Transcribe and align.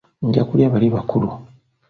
Nja 0.27 0.41
kulya 0.47 0.71
bali 0.73 0.87
abakulu 0.89 1.29